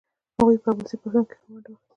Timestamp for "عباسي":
0.71-0.95